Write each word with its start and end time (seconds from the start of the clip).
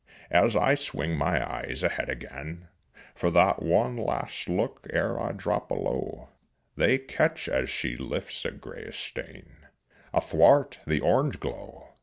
As 0.31 0.55
I 0.55 0.73
swing 0.73 1.15
my 1.15 1.47
eyes 1.47 1.83
ahead 1.83 2.09
again 2.09 2.69
For 3.13 3.29
that 3.29 3.61
one 3.61 3.95
last 3.97 4.49
look 4.49 4.87
ere 4.89 5.19
I 5.19 5.31
drop 5.31 5.67
below, 5.69 6.29
They 6.75 6.97
catch 6.97 7.47
as 7.47 7.69
she 7.69 7.95
lifts 7.95 8.43
a 8.43 8.49
grayish 8.49 8.97
stain 8.97 9.57
Athwart 10.11 10.79
the 10.87 11.01
orange 11.01 11.39
glow. 11.39 11.89